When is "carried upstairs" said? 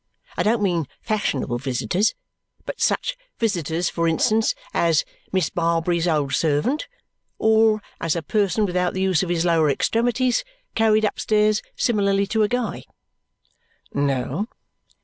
10.73-11.61